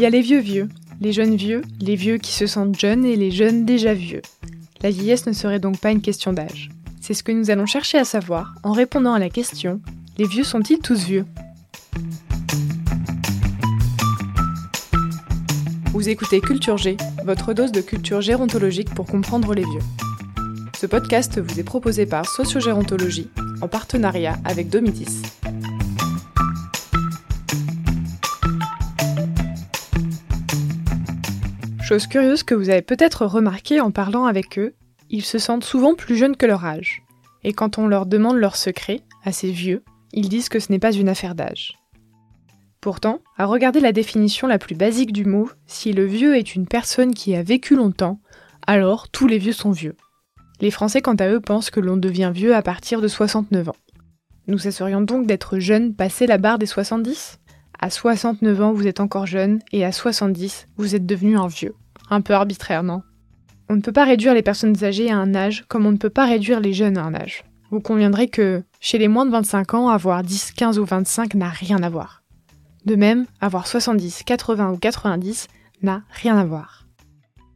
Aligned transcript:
y 0.00 0.06
a 0.06 0.10
les 0.10 0.22
vieux 0.22 0.40
vieux, 0.40 0.70
les 1.02 1.12
jeunes 1.12 1.36
vieux, 1.36 1.60
les 1.78 1.94
vieux 1.94 2.16
qui 2.16 2.32
se 2.32 2.46
sentent 2.46 2.80
jeunes 2.80 3.04
et 3.04 3.16
les 3.16 3.30
jeunes 3.30 3.66
déjà 3.66 3.92
vieux. 3.92 4.22
La 4.80 4.88
vieillesse 4.88 5.26
ne 5.26 5.34
serait 5.34 5.58
donc 5.58 5.78
pas 5.78 5.90
une 5.90 6.00
question 6.00 6.32
d'âge. 6.32 6.70
C'est 7.02 7.12
ce 7.12 7.22
que 7.22 7.32
nous 7.32 7.50
allons 7.50 7.66
chercher 7.66 7.98
à 7.98 8.06
savoir 8.06 8.54
en 8.62 8.72
répondant 8.72 9.12
à 9.12 9.18
la 9.18 9.28
question 9.28 9.82
les 10.16 10.26
vieux 10.26 10.42
sont-ils 10.42 10.78
tous 10.78 11.04
vieux? 11.04 11.26
Vous 15.92 16.08
écoutez 16.08 16.40
Culture 16.40 16.78
G, 16.78 16.96
votre 17.26 17.52
dose 17.52 17.72
de 17.72 17.82
culture 17.82 18.22
gérontologique 18.22 18.94
pour 18.94 19.04
comprendre 19.04 19.52
les 19.52 19.64
vieux. 19.64 19.82
Ce 20.78 20.86
podcast 20.86 21.38
vous 21.38 21.60
est 21.60 21.64
proposé 21.64 22.06
par 22.06 22.26
Sociogérontologie 22.26 23.28
en 23.60 23.68
partenariat 23.68 24.38
avec 24.46 24.70
Domitis. 24.70 25.39
Chose 31.90 32.06
curieuse 32.06 32.44
que 32.44 32.54
vous 32.54 32.70
avez 32.70 32.82
peut-être 32.82 33.26
remarqué 33.26 33.80
en 33.80 33.90
parlant 33.90 34.26
avec 34.26 34.60
eux, 34.60 34.74
ils 35.08 35.24
se 35.24 35.40
sentent 35.40 35.64
souvent 35.64 35.96
plus 35.96 36.14
jeunes 36.14 36.36
que 36.36 36.46
leur 36.46 36.64
âge. 36.64 37.02
Et 37.42 37.52
quand 37.52 37.78
on 37.78 37.88
leur 37.88 38.06
demande 38.06 38.36
leur 38.36 38.54
secret, 38.54 39.00
à 39.24 39.32
ces 39.32 39.50
vieux, 39.50 39.82
ils 40.12 40.28
disent 40.28 40.48
que 40.48 40.60
ce 40.60 40.70
n'est 40.70 40.78
pas 40.78 40.92
une 40.92 41.08
affaire 41.08 41.34
d'âge. 41.34 41.72
Pourtant, 42.80 43.18
à 43.36 43.44
regarder 43.44 43.80
la 43.80 43.90
définition 43.90 44.46
la 44.46 44.60
plus 44.60 44.76
basique 44.76 45.12
du 45.12 45.24
mot, 45.24 45.50
si 45.66 45.92
le 45.92 46.04
vieux 46.04 46.36
est 46.36 46.54
une 46.54 46.68
personne 46.68 47.12
qui 47.12 47.34
a 47.34 47.42
vécu 47.42 47.74
longtemps, 47.74 48.20
alors 48.68 49.08
tous 49.08 49.26
les 49.26 49.38
vieux 49.38 49.52
sont 49.52 49.72
vieux. 49.72 49.96
Les 50.60 50.70
Français, 50.70 51.02
quant 51.02 51.16
à 51.16 51.28
eux, 51.28 51.40
pensent 51.40 51.70
que 51.70 51.80
l'on 51.80 51.96
devient 51.96 52.30
vieux 52.32 52.54
à 52.54 52.62
partir 52.62 53.00
de 53.00 53.08
69 53.08 53.70
ans. 53.70 53.76
Nous 54.46 54.58
cesserions 54.58 55.00
donc 55.00 55.26
d'être 55.26 55.58
jeunes 55.58 55.92
passé 55.92 56.28
la 56.28 56.38
barre 56.38 56.60
des 56.60 56.66
70 56.66 57.40
À 57.82 57.88
69 57.88 58.60
ans, 58.60 58.72
vous 58.74 58.86
êtes 58.86 59.00
encore 59.00 59.24
jeune, 59.24 59.60
et 59.72 59.86
à 59.86 59.90
70, 59.90 60.68
vous 60.76 60.94
êtes 60.94 61.06
devenu 61.06 61.38
un 61.38 61.46
vieux. 61.46 61.74
Un 62.10 62.20
peu 62.20 62.34
arbitraire, 62.34 62.82
non 62.82 63.00
On 63.70 63.76
ne 63.76 63.80
peut 63.80 63.90
pas 63.90 64.04
réduire 64.04 64.34
les 64.34 64.42
personnes 64.42 64.84
âgées 64.84 65.10
à 65.10 65.16
un 65.16 65.34
âge 65.34 65.64
comme 65.66 65.86
on 65.86 65.90
ne 65.90 65.96
peut 65.96 66.10
pas 66.10 66.26
réduire 66.26 66.60
les 66.60 66.74
jeunes 66.74 66.98
à 66.98 67.04
un 67.04 67.14
âge. 67.14 67.42
Vous 67.70 67.80
conviendrez 67.80 68.28
que, 68.28 68.62
chez 68.80 68.98
les 68.98 69.08
moins 69.08 69.24
de 69.24 69.30
25 69.30 69.72
ans, 69.72 69.88
avoir 69.88 70.22
10, 70.22 70.52
15 70.52 70.78
ou 70.78 70.84
25 70.84 71.34
n'a 71.36 71.48
rien 71.48 71.82
à 71.82 71.88
voir. 71.88 72.22
De 72.84 72.96
même, 72.96 73.24
avoir 73.40 73.66
70, 73.66 74.24
80 74.24 74.72
ou 74.72 74.76
90 74.76 75.48
n'a 75.82 76.02
rien 76.10 76.36
à 76.36 76.44
voir. 76.44 76.86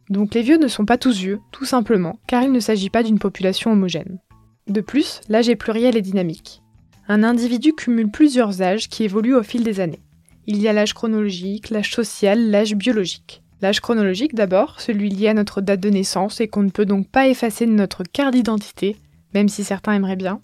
Donc 0.08 0.32
les 0.32 0.42
vieux 0.42 0.56
ne 0.56 0.68
sont 0.68 0.86
pas 0.86 0.96
tous 0.96 1.18
vieux, 1.18 1.40
tout 1.52 1.66
simplement, 1.66 2.18
car 2.26 2.42
il 2.42 2.52
ne 2.52 2.60
s'agit 2.60 2.88
pas 2.88 3.02
d'une 3.02 3.18
population 3.18 3.72
homogène. 3.72 4.20
De 4.68 4.80
plus, 4.80 5.20
l'âge 5.28 5.50
est 5.50 5.56
pluriel 5.56 5.98
et 5.98 6.02
dynamique. 6.02 6.62
Un 7.08 7.24
individu 7.24 7.74
cumule 7.74 8.10
plusieurs 8.10 8.62
âges 8.62 8.88
qui 8.88 9.04
évoluent 9.04 9.36
au 9.36 9.42
fil 9.42 9.62
des 9.62 9.80
années. 9.80 10.00
Il 10.46 10.60
y 10.60 10.68
a 10.68 10.72
l'âge 10.74 10.92
chronologique, 10.92 11.70
l'âge 11.70 11.94
social, 11.94 12.50
l'âge 12.50 12.74
biologique. 12.74 13.42
L'âge 13.62 13.80
chronologique 13.80 14.34
d'abord, 14.34 14.80
celui 14.80 15.08
lié 15.08 15.28
à 15.28 15.34
notre 15.34 15.62
date 15.62 15.80
de 15.80 15.88
naissance 15.88 16.40
et 16.40 16.48
qu'on 16.48 16.62
ne 16.62 16.70
peut 16.70 16.84
donc 16.84 17.08
pas 17.08 17.28
effacer 17.28 17.64
de 17.64 17.72
notre 17.72 18.02
carte 18.02 18.34
d'identité, 18.34 18.96
même 19.32 19.48
si 19.48 19.64
certains 19.64 19.94
aimeraient 19.94 20.16
bien. 20.16 20.40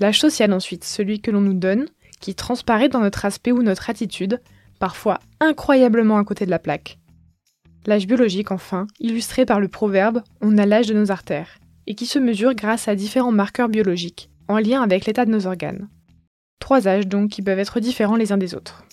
L'âge 0.00 0.18
social 0.18 0.52
ensuite, 0.52 0.82
celui 0.82 1.20
que 1.20 1.30
l'on 1.30 1.40
nous 1.40 1.54
donne, 1.54 1.86
qui 2.20 2.34
transparaît 2.34 2.88
dans 2.88 3.00
notre 3.00 3.24
aspect 3.24 3.52
ou 3.52 3.62
notre 3.62 3.90
attitude, 3.90 4.40
parfois 4.80 5.20
incroyablement 5.38 6.18
à 6.18 6.24
côté 6.24 6.44
de 6.44 6.50
la 6.50 6.58
plaque. 6.58 6.98
L'âge 7.86 8.08
biologique, 8.08 8.50
enfin, 8.50 8.88
illustré 8.98 9.46
par 9.46 9.60
le 9.60 9.68
proverbe 9.68 10.22
On 10.40 10.58
a 10.58 10.66
l'âge 10.66 10.86
de 10.86 10.94
nos 10.94 11.12
artères, 11.12 11.58
et 11.86 11.94
qui 11.94 12.06
se 12.06 12.18
mesure 12.18 12.54
grâce 12.54 12.88
à 12.88 12.96
différents 12.96 13.30
marqueurs 13.30 13.68
biologiques, 13.68 14.30
en 14.48 14.58
lien 14.58 14.82
avec 14.82 15.06
l'état 15.06 15.24
de 15.24 15.30
nos 15.30 15.46
organes. 15.46 15.88
Trois 16.58 16.88
âges 16.88 17.06
donc 17.06 17.30
qui 17.30 17.42
peuvent 17.42 17.58
être 17.58 17.80
différents 17.80 18.16
les 18.16 18.32
uns 18.32 18.38
des 18.38 18.54
autres. 18.54 18.84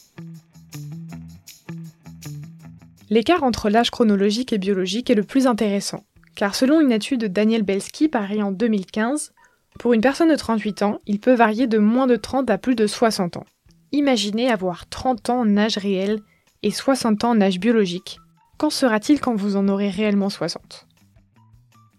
L'écart 3.09 3.43
entre 3.43 3.69
l'âge 3.69 3.91
chronologique 3.91 4.53
et 4.53 4.57
biologique 4.57 5.09
est 5.09 5.15
le 5.15 5.23
plus 5.23 5.47
intéressant, 5.47 6.03
car 6.35 6.55
selon 6.55 6.79
une 6.79 6.91
étude 6.91 7.21
de 7.21 7.27
Daniel 7.27 7.63
Belsky 7.63 8.07
parue 8.07 8.41
en 8.41 8.51
2015, 8.51 9.33
pour 9.79 9.93
une 9.93 10.01
personne 10.01 10.29
de 10.29 10.35
38 10.35 10.83
ans, 10.83 10.99
il 11.05 11.19
peut 11.19 11.33
varier 11.33 11.67
de 11.67 11.77
moins 11.77 12.07
de 12.07 12.15
30 12.15 12.49
à 12.49 12.57
plus 12.57 12.75
de 12.75 12.87
60 12.87 13.37
ans. 13.37 13.45
Imaginez 13.91 14.49
avoir 14.49 14.87
30 14.87 15.29
ans 15.29 15.39
en 15.39 15.57
âge 15.57 15.77
réel 15.77 16.19
et 16.63 16.71
60 16.71 17.23
ans 17.23 17.31
en 17.31 17.41
âge 17.41 17.59
biologique, 17.59 18.19
Qu'en 18.59 18.69
sera-t-il 18.69 19.21
quand 19.21 19.35
vous 19.35 19.55
en 19.55 19.69
aurez 19.69 19.89
réellement 19.89 20.29
60 20.29 20.85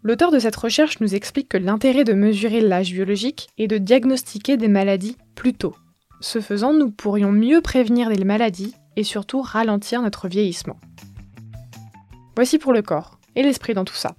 L'auteur 0.03 0.31
de 0.31 0.39
cette 0.39 0.57
recherche 0.57 1.01
nous 1.01 1.15
explique 1.15 1.49
que 1.49 1.57
l'intérêt 1.57 2.05
de 2.05 2.13
mesurer 2.13 2.61
l'âge 2.61 2.93
biologique 2.93 3.49
est 3.57 3.67
de 3.67 3.79
diagnostiquer 3.79 4.59
des 4.59 4.69
maladies 4.69 5.17
plus 5.34 5.55
tôt. 5.55 5.75
Ce 6.21 6.39
faisant, 6.43 6.75
nous 6.75 6.91
pourrions 6.91 7.33
mieux 7.33 7.63
prévenir 7.63 8.11
des 8.11 8.25
maladies 8.25 8.75
et 8.97 9.05
surtout 9.05 9.41
ralentir 9.41 10.03
notre 10.03 10.29
vieillissement. 10.29 10.79
Voici 12.37 12.59
pour 12.59 12.73
le 12.73 12.83
corps 12.83 13.19
et 13.37 13.43
l'esprit 13.43 13.75
dans 13.75 13.85
tout 13.85 13.95
ça. 13.95 14.15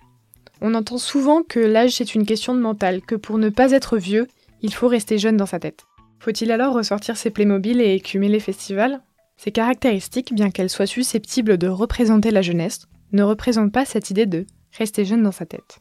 On 0.62 0.76
entend 0.76 0.98
souvent 0.98 1.44
que 1.44 1.60
l'âge 1.60 1.92
c'est 1.92 2.14
une 2.16 2.26
question 2.26 2.54
de 2.54 2.60
mental, 2.60 3.02
que 3.02 3.16
pour 3.16 3.38
ne 3.38 3.50
pas 3.50 3.72
être 3.72 3.98
vieux, 3.98 4.28
il 4.62 4.74
faut 4.74 4.88
rester 4.88 5.18
jeune 5.18 5.38
dans 5.38 5.46
sa 5.46 5.60
tête. 5.60 5.86
Faut-il 6.20 6.52
alors 6.52 6.76
ressortir 6.76 7.18
ses 7.18 7.32
Playmobil 7.32 7.82
et 7.82 7.96
écumer 7.96 8.28
les 8.28 8.40
festivals? 8.40 9.02
Ces 9.38 9.52
caractéristiques, 9.52 10.36
bien 10.36 10.52
qu'elles 10.52 10.70
soient 10.70 10.86
susceptibles 10.86 11.58
de 11.58 11.68
représenter 11.68 12.30
la 12.30 12.44
jeunesse, 12.44 12.88
ne 13.12 13.24
représentent 13.24 13.74
pas 13.74 13.86
cette 13.86 14.12
idée 14.12 14.28
de 14.28 14.46
rester 14.78 15.04
jeune 15.04 15.24
dans 15.24 15.32
sa 15.32 15.48
tête. 15.48 15.80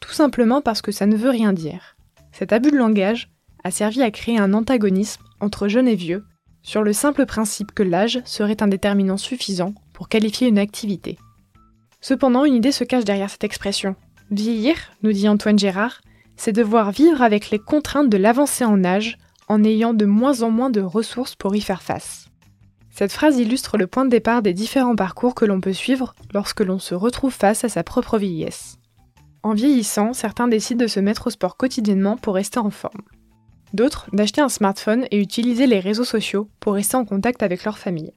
Tout 0.00 0.12
simplement 0.12 0.62
parce 0.62 0.80
que 0.80 0.92
ça 0.92 1.04
ne 1.04 1.16
veut 1.16 1.30
rien 1.30 1.52
dire. 1.52 1.96
Cet 2.32 2.52
abus 2.52 2.70
de 2.70 2.78
langage 2.78 3.30
a 3.62 3.70
servi 3.70 4.02
à 4.02 4.10
créer 4.10 4.38
un 4.38 4.54
antagonisme 4.54 5.22
entre 5.40 5.68
jeune 5.68 5.88
et 5.88 5.94
vieux, 5.94 6.24
sur 6.62 6.82
le 6.82 6.94
simple 6.94 7.26
principe 7.26 7.72
que 7.72 7.82
l'âge 7.82 8.22
serait 8.24 8.62
un 8.62 8.68
déterminant 8.68 9.18
suffisant 9.18 9.74
pour 9.92 10.08
qualifier 10.08 10.48
une 10.48 10.58
activité. 10.58 11.18
Cependant, 12.04 12.44
une 12.44 12.56
idée 12.56 12.70
se 12.70 12.84
cache 12.84 13.06
derrière 13.06 13.30
cette 13.30 13.44
expression. 13.44 13.96
Vieillir, 14.30 14.76
nous 15.02 15.12
dit 15.14 15.26
Antoine 15.26 15.58
Gérard, 15.58 16.02
c'est 16.36 16.52
devoir 16.52 16.90
vivre 16.90 17.22
avec 17.22 17.48
les 17.48 17.58
contraintes 17.58 18.10
de 18.10 18.18
l'avancée 18.18 18.66
en 18.66 18.84
âge 18.84 19.16
en 19.48 19.64
ayant 19.64 19.94
de 19.94 20.04
moins 20.04 20.42
en 20.42 20.50
moins 20.50 20.68
de 20.68 20.82
ressources 20.82 21.34
pour 21.34 21.56
y 21.56 21.62
faire 21.62 21.80
face. 21.80 22.26
Cette 22.90 23.10
phrase 23.10 23.38
illustre 23.38 23.78
le 23.78 23.86
point 23.86 24.04
de 24.04 24.10
départ 24.10 24.42
des 24.42 24.52
différents 24.52 24.96
parcours 24.96 25.34
que 25.34 25.46
l'on 25.46 25.62
peut 25.62 25.72
suivre 25.72 26.14
lorsque 26.34 26.60
l'on 26.60 26.78
se 26.78 26.94
retrouve 26.94 27.32
face 27.32 27.64
à 27.64 27.70
sa 27.70 27.82
propre 27.82 28.18
vieillesse. 28.18 28.76
En 29.42 29.54
vieillissant, 29.54 30.12
certains 30.12 30.46
décident 30.46 30.84
de 30.84 30.90
se 30.90 31.00
mettre 31.00 31.28
au 31.28 31.30
sport 31.30 31.56
quotidiennement 31.56 32.18
pour 32.18 32.34
rester 32.34 32.58
en 32.58 32.68
forme. 32.68 33.00
D'autres 33.72 34.08
d'acheter 34.12 34.42
un 34.42 34.50
smartphone 34.50 35.06
et 35.10 35.18
utiliser 35.18 35.66
les 35.66 35.80
réseaux 35.80 36.04
sociaux 36.04 36.50
pour 36.60 36.74
rester 36.74 36.98
en 36.98 37.06
contact 37.06 37.42
avec 37.42 37.64
leur 37.64 37.78
famille. 37.78 38.12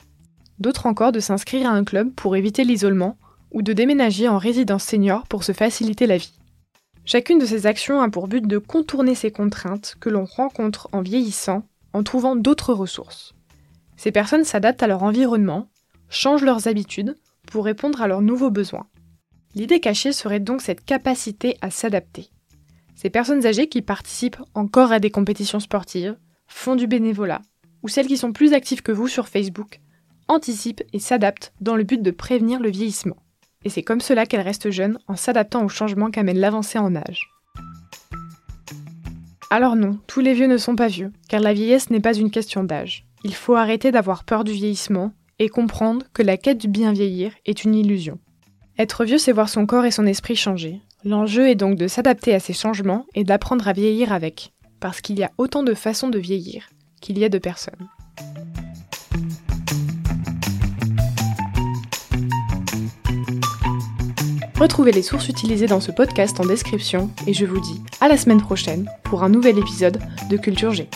D'autres 0.59 0.87
encore 0.87 1.13
de 1.13 1.21
s'inscrire 1.21 1.69
à 1.69 1.73
un 1.73 1.85
club 1.85 2.13
pour 2.15 2.35
éviter 2.35 2.65
l'isolement 2.65 3.17
ou 3.57 3.63
de 3.63 3.73
déménager 3.73 4.29
en 4.29 4.37
résidence 4.37 4.83
senior 4.83 5.25
pour 5.25 5.43
se 5.43 5.51
faciliter 5.51 6.05
la 6.05 6.17
vie. 6.17 6.37
Chacune 7.05 7.39
de 7.39 7.45
ces 7.47 7.65
actions 7.65 8.01
a 8.01 8.07
pour 8.07 8.27
but 8.27 8.45
de 8.45 8.59
contourner 8.59 9.15
ces 9.15 9.31
contraintes 9.31 9.95
que 9.99 10.09
l'on 10.09 10.25
rencontre 10.25 10.89
en 10.91 11.01
vieillissant 11.01 11.63
en 11.91 12.03
trouvant 12.03 12.35
d'autres 12.35 12.71
ressources. 12.75 13.33
Ces 13.95 14.11
personnes 14.11 14.43
s'adaptent 14.43 14.83
à 14.83 14.87
leur 14.87 15.01
environnement, 15.01 15.69
changent 16.07 16.43
leurs 16.43 16.67
habitudes 16.67 17.17
pour 17.51 17.65
répondre 17.65 17.99
à 17.99 18.07
leurs 18.07 18.21
nouveaux 18.21 18.51
besoins. 18.51 18.85
L'idée 19.55 19.79
cachée 19.79 20.11
serait 20.11 20.39
donc 20.39 20.61
cette 20.61 20.85
capacité 20.85 21.57
à 21.61 21.71
s'adapter. 21.71 22.29
Ces 22.93 23.09
personnes 23.09 23.47
âgées 23.47 23.69
qui 23.69 23.81
participent 23.81 24.37
encore 24.53 24.91
à 24.91 24.99
des 24.99 25.09
compétitions 25.09 25.59
sportives, 25.59 26.15
font 26.45 26.75
du 26.75 26.85
bénévolat, 26.85 27.41
ou 27.81 27.87
celles 27.87 28.07
qui 28.07 28.17
sont 28.17 28.33
plus 28.33 28.53
actives 28.53 28.83
que 28.83 28.91
vous 28.91 29.07
sur 29.07 29.27
Facebook, 29.27 29.79
anticipent 30.27 30.83
et 30.93 30.99
s'adaptent 30.99 31.53
dans 31.59 31.75
le 31.75 31.85
but 31.85 32.03
de 32.03 32.11
prévenir 32.11 32.59
le 32.59 32.69
vieillissement. 32.69 33.17
Et 33.67 33.69
c'est 33.69 33.83
comme 33.83 33.99
cela 33.99 34.25
qu'elles 34.25 34.39
restent 34.39 34.71
jeunes 34.71 34.97
en 35.09 35.17
s'adaptant 35.17 35.65
aux 35.65 35.67
changements 35.67 36.09
qu'amène 36.09 36.39
l'avancée 36.39 36.79
en 36.79 36.95
âge. 36.95 37.29
Alors 39.49 39.75
non, 39.75 39.99
tous 40.07 40.21
les 40.21 40.33
vieux 40.33 40.47
ne 40.47 40.55
sont 40.55 40.77
pas 40.77 40.87
vieux, 40.87 41.11
car 41.27 41.41
la 41.41 41.51
vieillesse 41.51 41.89
n'est 41.89 41.99
pas 41.99 42.15
une 42.15 42.31
question 42.31 42.63
d'âge. 42.63 43.03
Il 43.25 43.33
faut 43.33 43.55
arrêter 43.55 43.91
d'avoir 43.91 44.23
peur 44.23 44.45
du 44.45 44.53
vieillissement 44.53 45.11
et 45.37 45.49
comprendre 45.49 46.05
que 46.13 46.23
la 46.23 46.37
quête 46.37 46.59
du 46.59 46.69
bien 46.69 46.93
vieillir 46.93 47.33
est 47.45 47.65
une 47.65 47.75
illusion. 47.75 48.19
Être 48.79 49.03
vieux, 49.03 49.17
c'est 49.17 49.33
voir 49.33 49.49
son 49.49 49.65
corps 49.65 49.83
et 49.83 49.91
son 49.91 50.05
esprit 50.05 50.37
changer. 50.37 50.79
L'enjeu 51.03 51.49
est 51.49 51.55
donc 51.55 51.75
de 51.75 51.89
s'adapter 51.89 52.33
à 52.33 52.39
ces 52.39 52.53
changements 52.53 53.05
et 53.15 53.25
d'apprendre 53.25 53.67
à 53.67 53.73
vieillir 53.73 54.13
avec, 54.13 54.53
parce 54.79 55.01
qu'il 55.01 55.19
y 55.19 55.25
a 55.25 55.31
autant 55.37 55.63
de 55.63 55.73
façons 55.73 56.07
de 56.07 56.19
vieillir 56.19 56.69
qu'il 57.01 57.19
y 57.19 57.25
a 57.25 57.29
de 57.29 57.37
personnes. 57.37 57.89
Retrouvez 64.59 64.91
les 64.91 65.03
sources 65.03 65.29
utilisées 65.29 65.67
dans 65.67 65.79
ce 65.79 65.91
podcast 65.91 66.39
en 66.39 66.45
description 66.45 67.11
et 67.27 67.33
je 67.33 67.45
vous 67.45 67.59
dis 67.59 67.79
à 68.01 68.07
la 68.07 68.17
semaine 68.17 68.41
prochaine 68.41 68.89
pour 69.03 69.23
un 69.23 69.29
nouvel 69.29 69.59
épisode 69.59 69.99
de 70.31 70.37
Culture 70.37 70.73
G. 70.73 70.89